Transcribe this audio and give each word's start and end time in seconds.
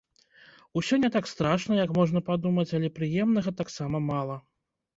Усё 0.79 0.95
не 1.03 1.09
так 1.15 1.29
страшна, 1.33 1.77
як 1.83 1.93
можна 1.99 2.23
падумаць, 2.31 2.67
але 2.81 2.91
прыемнага 2.99 3.57
таксама 3.63 4.05
мала. 4.11 4.43